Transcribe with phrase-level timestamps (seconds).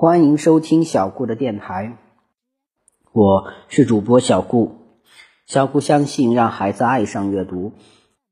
[0.00, 1.98] 欢迎收听小顾的电台，
[3.12, 4.76] 我是主播小顾。
[5.44, 7.72] 小顾相信，让孩子爱上阅读，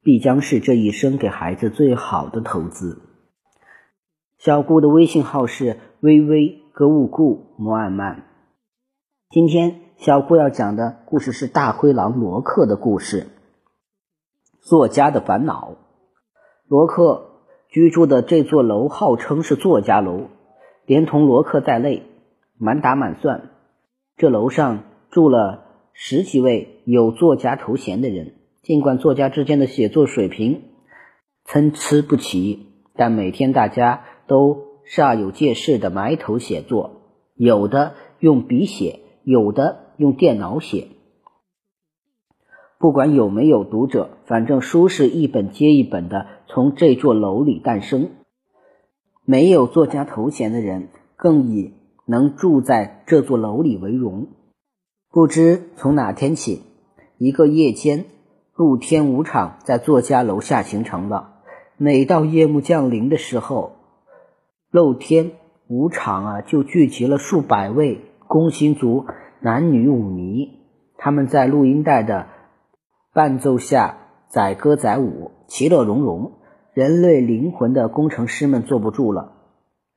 [0.00, 3.02] 必将是这一生给孩子最好的投资。
[4.38, 8.24] 小顾的微信号是微微歌舞顾摩尔曼。
[9.28, 13.26] 今天小顾要讲的故事是大灰狼罗克的故事。
[14.62, 15.76] 作家的烦恼。
[16.66, 20.28] 罗克居住的这座楼号称是作家楼。
[20.88, 22.02] 连同罗克在内，
[22.56, 23.50] 满打满算，
[24.16, 28.36] 这楼上住了十几位有作家头衔的人。
[28.62, 30.62] 尽管作家之间的写作水平
[31.44, 37.02] 参差不齐，但每天大家都煞有介事的埋头写作，
[37.34, 40.88] 有的用笔写，有的用电脑写。
[42.78, 48.08] 不管有没有读者，反正书是一本接一本的从这座楼里诞生。
[49.30, 51.74] 没有作家头衔的人，更以
[52.06, 54.28] 能住在这座楼里为荣。
[55.10, 56.62] 不知从哪天起，
[57.18, 58.06] 一个夜间
[58.54, 61.40] 露天舞场在作家楼下形成了。
[61.76, 63.72] 每到夜幕降临的时候，
[64.70, 65.32] 露天
[65.66, 69.04] 舞场啊就聚集了数百位工薪族
[69.40, 70.48] 男女舞迷，
[70.96, 72.28] 他们在录音带的
[73.12, 73.98] 伴奏下
[74.30, 76.32] 载歌载舞，其乐融融。
[76.78, 79.32] 人类灵魂的工程师们坐不住了，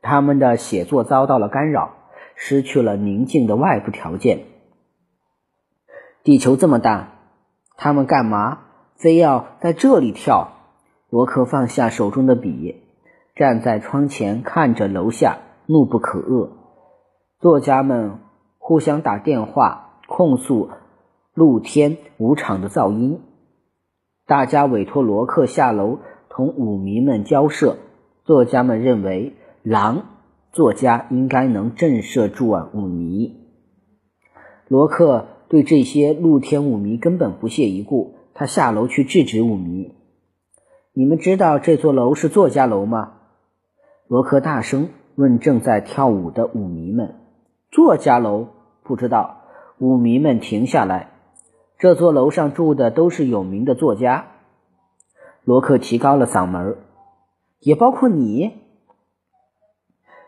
[0.01, 1.91] 他们的写作遭到了干扰，
[2.33, 4.45] 失去了宁静的外部条件。
[6.23, 7.19] 地球这么大，
[7.77, 8.61] 他们干嘛
[8.95, 10.53] 非要在这里跳？
[11.11, 12.81] 罗克放下手中的笔，
[13.35, 16.49] 站在窗前看着楼下，怒不可遏。
[17.39, 18.21] 作家们
[18.57, 20.71] 互相打电话控诉
[21.35, 23.21] 露天舞场的噪音，
[24.25, 25.99] 大家委托罗克下楼。
[26.31, 27.75] 同舞迷们交涉，
[28.23, 30.05] 作家们认为狼
[30.53, 33.35] 作家应该能震慑住啊舞迷。
[34.69, 39.94] 罗克对这些露天舞迷根本不屑一顾，他下楼去制止舞迷。
[40.94, 43.11] 你们知道这座楼是作家楼吗？
[44.07, 47.16] 罗克大声问正在跳舞的舞迷们。
[47.72, 48.47] 作家楼
[48.83, 49.41] 不知道。
[49.79, 51.11] 舞迷们停下来。
[51.77, 54.27] 这座楼上住的都是有名的作家。
[55.44, 56.78] 罗克提高了嗓门
[57.59, 58.52] 也包括你。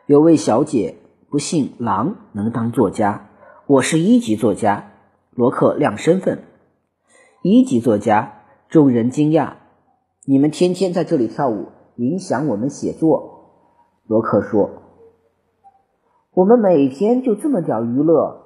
[0.07, 0.95] 有位小姐
[1.29, 3.29] 不信狼能当作家，
[3.67, 4.91] 我是一级作家。
[5.31, 6.43] 罗克亮身份，
[7.43, 8.39] 一级作家。
[8.69, 9.53] 众人惊讶，
[10.25, 13.51] 你们天天在这里跳舞，影响我们写作。
[14.07, 14.81] 罗克说
[16.33, 18.41] ：“我们每天就这么点娱乐。”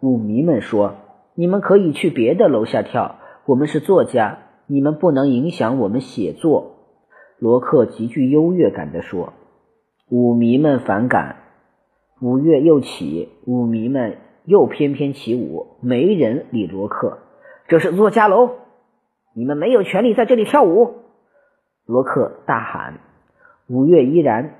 [0.00, 0.94] 舞迷们说
[1.34, 6.76] ：“你们可以去别的楼下跳，我们是作家。”你们不能影响我们写作，
[7.38, 9.32] 罗克极具优越感地说。
[10.08, 11.36] 舞迷们反感，
[12.20, 17.18] 舞乐又起，舞迷们又翩翩起舞，没人理罗克。
[17.68, 18.50] 这是作家楼，
[19.34, 20.94] 你们没有权利在这里跳舞！
[21.84, 23.00] 罗克大喊。
[23.68, 24.54] 舞乐依然，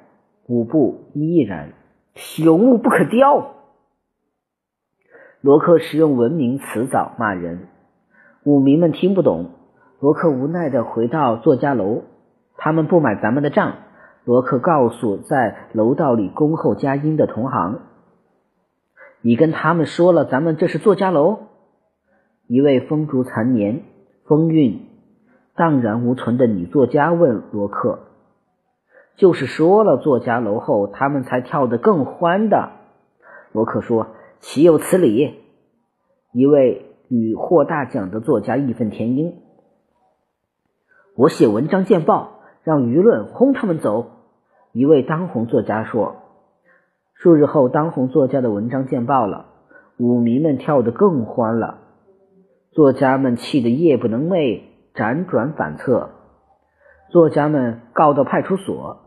[0.47, 1.73] 舞步依然，
[2.15, 3.55] 朽木不可雕。
[5.41, 7.69] 罗克使用文明词藻骂人，
[8.45, 9.51] 舞迷们听不懂。
[9.99, 12.03] 罗克无奈地回到作家楼，
[12.57, 13.75] 他们不买咱们的账。
[14.25, 17.81] 罗克告诉在楼道里恭候佳音的同行
[19.23, 21.39] ：“你跟他们说了，咱们这是作家楼。”
[22.47, 23.83] 一位风烛残年、
[24.27, 24.87] 风韵
[25.55, 28.01] 荡然无存的女作家问罗克
[29.17, 32.71] ：“就是说了作家楼后，他们才跳得更欢的。”
[33.53, 34.09] 罗克说
[34.41, 35.41] ：“岂有此理！”
[36.33, 39.46] 一位屡获大奖的作家义愤填膺。
[41.19, 44.11] 我写文章见报，让舆论轰他们走。
[44.73, 46.17] 一位当红作家说
[47.17, 49.47] ：“数日后，当红作家的文章见报了，
[49.97, 51.79] 舞迷们跳得更欢了。
[52.71, 54.61] 作家们气得夜不能寐，
[54.95, 56.11] 辗转反侧。
[57.09, 58.99] 作家们告到派出所，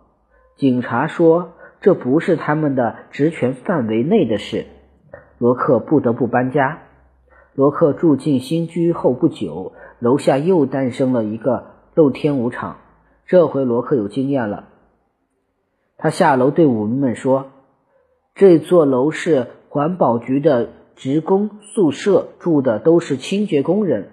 [0.55, 4.65] 警察说这不是他们的职权范围内的事。
[5.37, 6.79] 罗克不得不搬家。
[7.53, 12.77] 罗克住进新居后不久，楼下又诞生了一个。”露天舞场，
[13.25, 14.69] 这回罗克有经验了。
[15.97, 17.47] 他下楼对舞民们说
[18.35, 24.09] ：“这座楼是环保局的职工宿舍，住的都是清洁工人，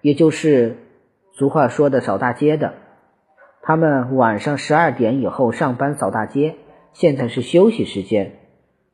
[0.00, 0.76] 也就是
[1.32, 2.74] 俗话说的扫大街的。
[3.62, 6.56] 他们晚上十二点以后上班扫大街，
[6.92, 8.36] 现在是休息时间。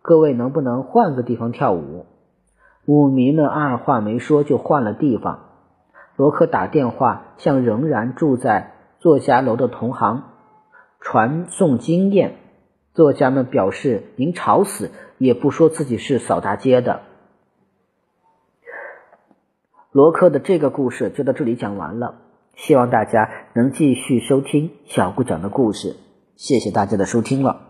[0.03, 2.07] 各位能不能换个地方跳舞？”
[2.87, 5.46] 舞民们二话没说就换了地方。
[6.17, 10.33] 罗克打电话向仍然住在作家楼的同行
[11.01, 12.37] 传送经验，
[12.95, 17.03] 作家们表示，您吵死也不说自己是扫大街的。
[19.93, 22.17] 罗克的这个故事就到这里讲完了，
[22.55, 25.97] 希望大家能继续收听小顾讲的故事。
[26.35, 27.66] 谢谢大家的收听了。